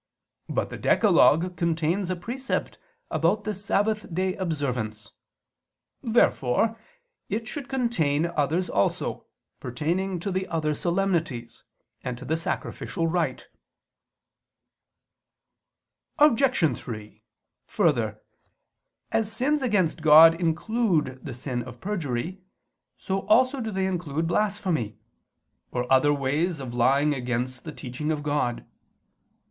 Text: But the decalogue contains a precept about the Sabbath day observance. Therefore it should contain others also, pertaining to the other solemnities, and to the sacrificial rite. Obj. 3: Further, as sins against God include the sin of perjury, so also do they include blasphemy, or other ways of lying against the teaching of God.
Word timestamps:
But 0.49 0.71
the 0.71 0.79
decalogue 0.79 1.55
contains 1.55 2.09
a 2.09 2.15
precept 2.15 2.79
about 3.11 3.43
the 3.43 3.53
Sabbath 3.53 4.11
day 4.11 4.33
observance. 4.35 5.11
Therefore 6.01 6.75
it 7.29 7.47
should 7.47 7.69
contain 7.69 8.25
others 8.25 8.67
also, 8.67 9.27
pertaining 9.59 10.19
to 10.21 10.31
the 10.31 10.47
other 10.47 10.73
solemnities, 10.73 11.63
and 12.03 12.17
to 12.17 12.25
the 12.25 12.35
sacrificial 12.35 13.05
rite. 13.05 13.47
Obj. 16.17 16.75
3: 16.75 17.23
Further, 17.67 18.23
as 19.11 19.31
sins 19.31 19.61
against 19.61 20.01
God 20.01 20.33
include 20.33 21.23
the 21.23 21.35
sin 21.35 21.61
of 21.61 21.79
perjury, 21.79 22.41
so 22.97 23.19
also 23.27 23.61
do 23.61 23.69
they 23.69 23.85
include 23.85 24.25
blasphemy, 24.25 24.97
or 25.69 25.85
other 25.93 26.11
ways 26.11 26.59
of 26.59 26.73
lying 26.73 27.13
against 27.13 27.65
the 27.65 27.71
teaching 27.71 28.09
of 28.11 28.23
God. 28.23 28.65